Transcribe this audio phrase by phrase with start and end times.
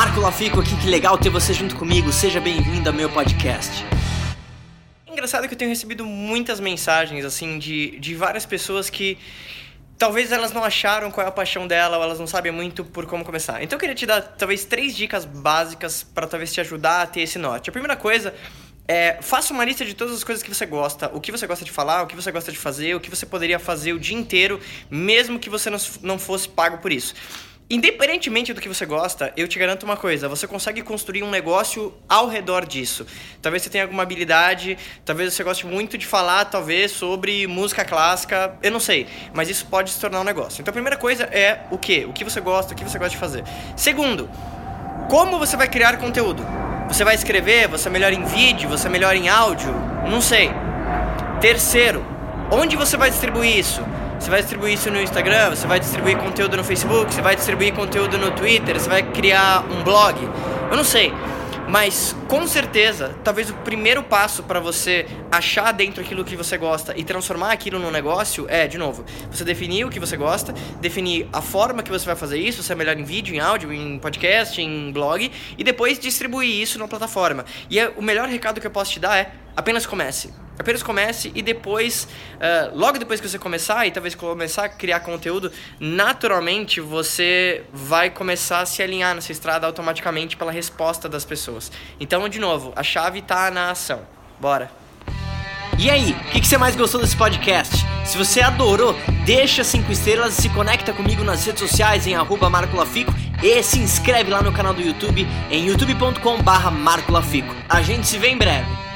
[0.00, 2.10] Marco Lafico aqui, que legal ter você junto comigo.
[2.10, 3.84] Seja bem-vindo ao meu podcast.
[5.06, 9.18] Engraçado que eu tenho recebido muitas mensagens, assim, de, de várias pessoas que
[9.98, 13.04] talvez elas não acharam qual é a paixão dela ou elas não sabem muito por
[13.04, 13.62] como começar.
[13.62, 17.20] Então eu queria te dar talvez três dicas básicas para talvez te ajudar a ter
[17.20, 17.68] esse norte.
[17.68, 18.34] A primeira coisa
[18.88, 21.62] é, faça uma lista de todas as coisas que você gosta, o que você gosta
[21.62, 24.16] de falar, o que você gosta de fazer, o que você poderia fazer o dia
[24.16, 24.60] inteiro,
[24.90, 25.68] mesmo que você
[26.00, 27.14] não fosse pago por isso.
[27.72, 31.94] Independentemente do que você gosta, eu te garanto uma coisa: você consegue construir um negócio
[32.08, 33.06] ao redor disso.
[33.40, 38.58] Talvez você tenha alguma habilidade, talvez você goste muito de falar, talvez, sobre música clássica,
[38.60, 40.60] eu não sei, mas isso pode se tornar um negócio.
[40.60, 42.04] Então a primeira coisa é o que?
[42.06, 43.44] O que você gosta, o que você gosta de fazer.
[43.76, 44.28] Segundo,
[45.08, 46.44] como você vai criar conteúdo?
[46.88, 49.72] Você vai escrever, você é melhor em vídeo, você é melhor em áudio?
[50.10, 50.50] Não sei.
[51.40, 52.04] Terceiro,
[52.50, 53.80] onde você vai distribuir isso?
[54.20, 57.72] Você vai distribuir isso no Instagram, você vai distribuir conteúdo no Facebook, você vai distribuir
[57.72, 60.20] conteúdo no Twitter, você vai criar um blog.
[60.70, 61.10] Eu não sei.
[61.66, 66.92] Mas com certeza, talvez o primeiro passo para você achar dentro aquilo que você gosta
[66.98, 71.28] e transformar aquilo num negócio é, de novo, você definir o que você gosta, definir
[71.32, 73.98] a forma que você vai fazer isso, se é melhor em vídeo, em áudio, em
[74.00, 77.44] podcast, em blog, e depois distribuir isso na plataforma.
[77.70, 80.30] E é, o melhor recado que eu posso te dar é apenas comece.
[80.60, 85.00] Apenas comece e depois, uh, logo depois que você começar e talvez começar a criar
[85.00, 91.72] conteúdo, naturalmente você vai começar a se alinhar nessa estrada automaticamente pela resposta das pessoas.
[91.98, 94.02] Então, de novo, a chave está na ação.
[94.38, 94.70] Bora!
[95.78, 97.74] E aí, o que, que, você mais gostou desse podcast?
[98.04, 98.94] Se você adorou,
[99.24, 103.78] deixa cinco estrelas e se conecta comigo nas redes sociais em arroba marcolafico e se
[103.78, 106.70] inscreve lá no canal do YouTube em youtube.com barra.
[107.66, 108.89] A gente se vê em breve.